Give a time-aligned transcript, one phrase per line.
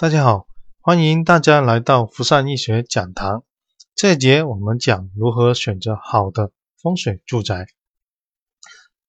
[0.00, 0.46] 大家好，
[0.80, 3.44] 欢迎大家来到福善易学讲堂。
[3.94, 7.66] 这节我们讲如何选择好的风水住宅。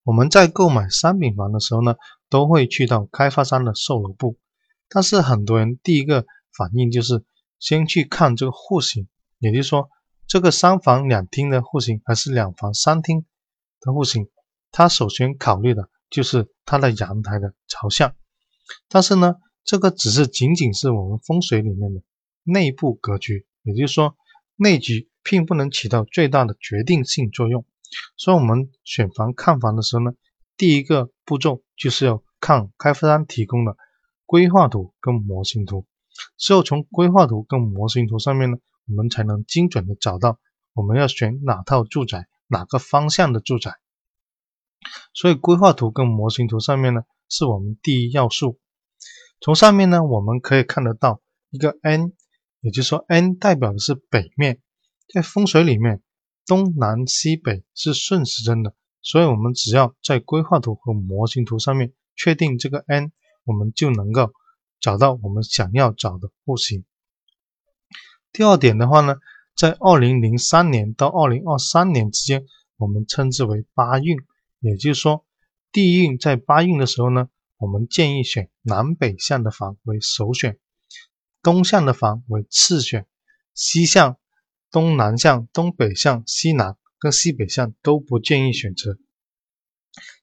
[0.03, 1.95] 我们在购买商品房的时候呢，
[2.29, 4.37] 都会去到开发商的售楼部，
[4.89, 6.25] 但是很多人第一个
[6.57, 7.23] 反应就是
[7.57, 9.07] 先去看这个户型，
[9.39, 9.89] 也就是说
[10.27, 13.25] 这个三房两厅的户型还是两房三厅
[13.79, 14.27] 的户型，
[14.73, 18.13] 他首先考虑的就是它的阳台的朝向，
[18.89, 19.35] 但是呢。
[19.63, 22.01] 这个只是仅仅是我们风水里面的
[22.43, 24.15] 内部格局，也就是说
[24.55, 27.65] 内局并不能起到最大的决定性作用。
[28.17, 30.13] 所以，我们选房看房的时候呢，
[30.57, 33.75] 第一个步骤就是要看开发商提供的
[34.25, 35.85] 规划图跟模型图。
[36.37, 38.57] 只有从规划图跟模型图上面呢，
[38.87, 40.39] 我们才能精准的找到
[40.73, 43.75] 我们要选哪套住宅，哪个方向的住宅。
[45.13, 48.59] 所以，规划图跟模型图上面呢，是我们第一要素。
[49.43, 52.13] 从上面呢，我们可以看得到一个 N，
[52.59, 54.61] 也就是说 N 代表的是北面，
[55.11, 56.03] 在风水里面，
[56.45, 63.11] 东南西北是顺时针的，所以我们只要在规划图和模型图上面确定这个 N，
[63.43, 64.31] 我们就能够
[64.79, 66.85] 找到我们想要找的户型。
[68.31, 69.15] 第二点的话呢，
[69.55, 72.45] 在二零零三年到二零二三年之间，
[72.77, 74.19] 我们称之为八运，
[74.59, 75.25] 也就是说
[75.71, 77.27] 地运在八运的时候呢。
[77.61, 80.57] 我们建议选南北向的房为首选，
[81.43, 83.05] 东向的房为次选，
[83.53, 84.17] 西向、
[84.71, 88.97] 东南向、东北向、西南跟西北向都不建议选择，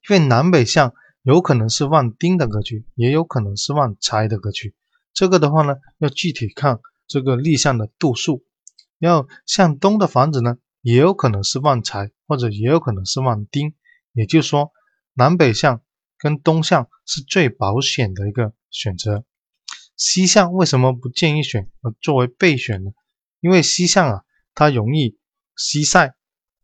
[0.09, 4.75] 因为南北向有可能是旺丁的格局，也有可能是旺财的格局。
[5.13, 8.43] 这个的话呢，要具体看这个立向的度数。
[8.97, 13.75] 要向东的房子呢，也有可能是旺财，或者也有可能是旺丁。
[14.11, 14.73] 也就是说，
[15.13, 15.81] 南北向。
[16.19, 19.23] 跟东向是最保险的一个选择，
[19.95, 22.91] 西向为什么不建议选而作为备选呢？
[23.39, 25.17] 因为西向啊，它容易
[25.55, 26.13] 西晒，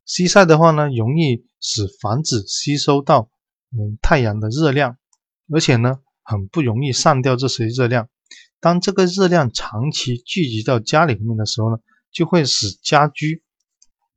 [0.05, 3.29] 西晒的话呢，容易使房子吸收到
[3.71, 4.97] 嗯太阳的热量，
[5.49, 8.09] 而且呢，很不容易散掉这些热量。
[8.59, 11.77] 当这个热量长期聚集到家里面的时候呢，
[12.11, 13.41] 就会使家居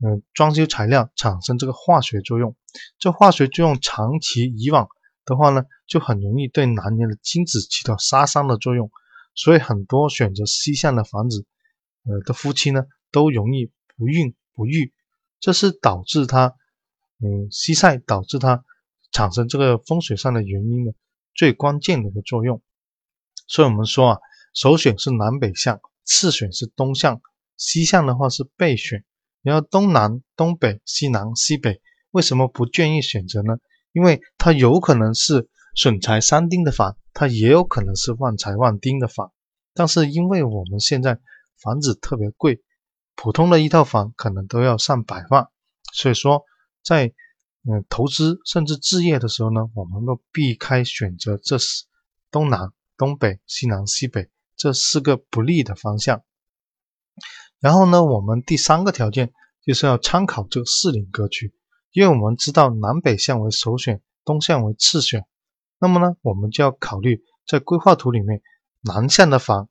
[0.05, 2.57] 嗯装修材料产生这个化学作用，
[2.99, 4.89] 这化学作用长期以往。
[5.29, 8.91] 的话呢，就很容易对男人的精子起到杀伤的作用，
[9.35, 11.45] 所以很多选择西向的房子，
[12.05, 14.93] 呃的夫妻呢，都容易不孕不育，
[15.39, 16.55] 这是导致他，
[17.21, 18.65] 嗯西晒导致他
[19.13, 20.95] 产生这个风水上的原因的
[21.35, 22.63] 最关键的一个作用。
[23.47, 24.19] 所以我们说啊，
[24.55, 27.21] 首选是南北向，次选是东向，
[27.57, 29.05] 西向的话是备选。
[29.43, 33.57] 然后东南、东北、西南、西北，为什么不建议选择呢？
[33.93, 39.33] 因为它有可能是损财三丁的房，它也有可能是旺财旺丁的房。
[39.75, 41.19] 但是因为我们现在
[41.63, 42.63] 房子特别贵，
[43.15, 45.49] 普通的一套房可能都要上百万，
[45.93, 46.45] 所以说
[46.83, 47.13] 在
[47.69, 51.85] 嗯投资甚至置业的时候呢，我们要避开选择这四
[52.31, 56.23] 东南、东北、西南、西北这四个不利的方向。
[57.61, 59.33] 然后呢，我们第三个条件
[59.65, 61.53] 就是要参考这四邻格局。
[61.93, 65.27] 因为我们知道南北向为首选，东向为次选，
[65.79, 68.43] 那么呢，我们就要考虑在规划图里面
[68.81, 69.69] 南向的房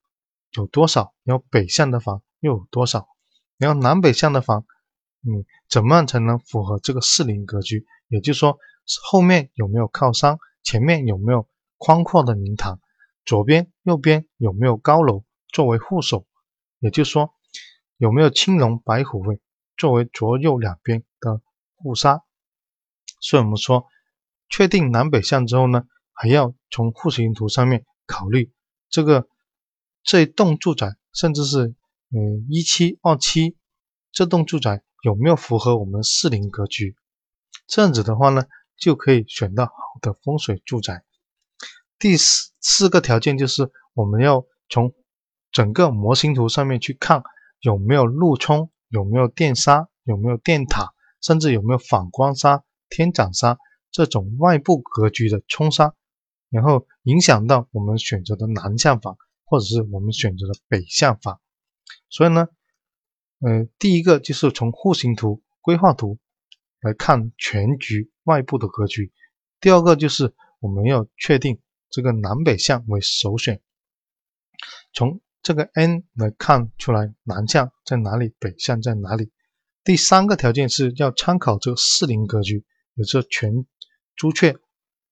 [0.52, 3.08] 有多少，然后北向的房又有多少，
[3.58, 4.66] 然后南北向的房，
[5.22, 7.86] 嗯，怎么样才能符合这个四邻格局？
[8.08, 8.58] 也就是说，
[9.10, 12.80] 后面有没有靠山，前面有没有宽阔的明堂，
[13.26, 16.26] 左边、右边有没有高楼作为护手？
[16.80, 17.34] 也就是说，
[17.98, 19.40] 有没有青龙白虎位
[19.76, 21.04] 作为左右两边
[21.78, 21.84] 的？
[21.84, 22.24] 护杀，
[23.22, 23.86] 所以我们说，
[24.50, 28.52] 确定南北向之后呢，还要从户型图上面考虑
[28.90, 29.28] 这个
[30.04, 31.76] 这一栋住宅，甚至是
[32.10, 33.56] 嗯一期二期
[34.12, 36.96] 这栋住宅有没有符合我们四邻格局，
[37.68, 38.46] 这样子的话呢，
[38.76, 41.04] 就可以选到好的风水住宅。
[42.00, 44.94] 第四四个条件就是我们要从
[45.52, 47.24] 整个模型图上面去看
[47.60, 50.94] 有没有路冲，有没有电沙，有没有电塔。
[51.28, 53.58] 甚至有没有反光沙、天斩沙
[53.92, 55.94] 这种外部格局的冲沙，
[56.50, 61.42] 然后影响到我们选择的南向房，或者是我们选择的北向房。
[62.10, 62.48] 所以呢，
[63.42, 66.18] 呃，第一个就是从户型图、规划图
[66.80, 69.12] 来看全局外部的格局；
[69.60, 71.60] 第二个就是我们要确定
[71.90, 73.62] 这个南北向为首选，
[74.94, 79.30] 从这个 N 来看出来南向在哪里，北向在哪里。
[79.88, 83.66] 第三个条件是要参考这个四邻格局，有这全
[84.18, 84.58] 朱雀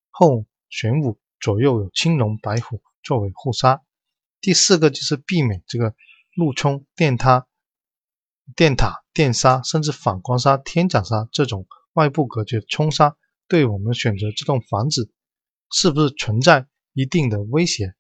[0.10, 3.82] 后玄武，左右有青龙白虎作为护杀。
[4.42, 5.96] 第四个就是避免这个
[6.36, 7.48] 路冲、电塌、
[8.54, 13.16] 电塔、电杀，甚至反光杀、天斩杀这种外部隔绝冲杀，
[13.48, 15.10] 对我们选择这栋房子
[15.72, 17.96] 是不是存在一定的威胁？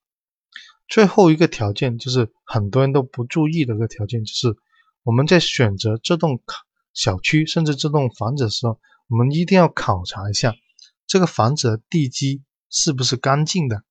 [0.90, 4.58] 最后一个条件就是很多人都不注意的一个条件，就是
[5.04, 6.44] 我们在选择这栋
[6.96, 10.56] 小区甚至这栋房子的时候，我们一定要考察一下
[11.06, 13.84] 这个房子的地基是不是干净的。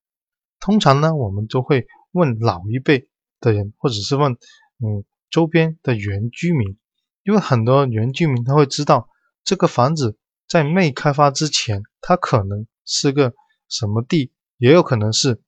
[0.58, 3.08] 通常呢，我们都会问老一辈
[3.38, 6.76] 的人，或者是问嗯周边的原居民，
[7.22, 9.08] 因为很多原居民他会知道
[9.44, 10.18] 这个房子
[10.48, 13.34] 在没开发之前，它可能是个
[13.68, 15.40] 什么地，也有可能是。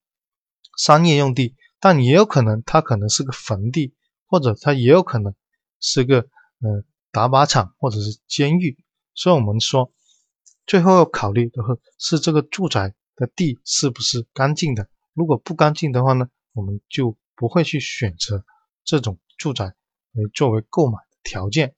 [0.77, 3.95] 商业用地，但也有可能它可能是个坟地，
[4.27, 5.33] 或者它也有可能
[5.79, 6.83] 是个呃
[7.17, 8.77] 打靶场或者是监狱。
[9.15, 9.91] 所以我们说，
[10.67, 11.63] 最后要考虑的
[11.97, 14.87] 是这个住宅的地是不是干净的。
[15.15, 18.45] 如果不干净的话呢，我们就不会去选择
[18.83, 21.73] 这种住宅来作为购买的条件。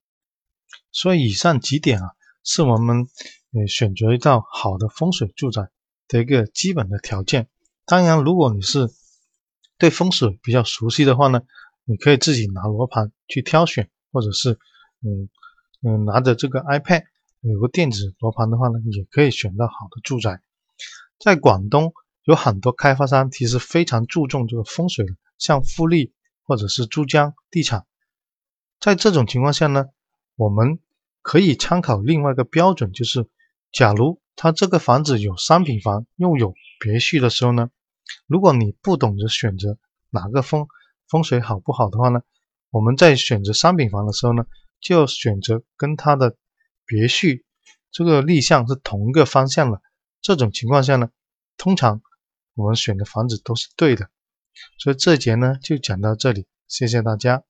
[0.91, 2.09] 所以以上几点啊，
[2.43, 3.07] 是我们
[3.53, 5.69] 呃选择一套好的风水住宅
[6.09, 7.47] 的一个基本的条件。
[7.85, 8.89] 当然，如果你是
[9.77, 11.43] 对风水比较熟悉的话呢，
[11.85, 14.59] 你可以自己拿罗盘去挑选，或者是
[15.01, 15.29] 嗯
[15.81, 17.03] 嗯拿着这个 iPad
[17.41, 20.41] 有个电子罗盘的话呢，也可以选到好的住宅。
[21.17, 21.93] 在广东
[22.23, 25.05] 有很多开发商其实非常注重这个风水，
[25.37, 26.13] 像富力
[26.43, 27.85] 或者是珠江地产。
[28.79, 29.85] 在这种情况下呢，
[30.35, 30.79] 我们
[31.21, 33.27] 可以参考另外一个标准，就是
[33.71, 37.69] 假如他这个房子有商品房又有别墅的时候呢。
[38.25, 39.77] 如果你不懂得选择
[40.09, 40.67] 哪个风
[41.07, 42.21] 风水好不好的话呢，
[42.71, 44.45] 我们在选择商品房的时候呢，
[44.81, 46.35] 就要选择跟它的
[46.85, 47.27] 别墅
[47.91, 49.81] 这个立项是同一个方向的。
[50.21, 51.09] 这种情况下呢，
[51.57, 52.01] 通常
[52.55, 54.09] 我们选的房子都是对的。
[54.77, 57.43] 所以这节呢就讲到这里，谢谢大家。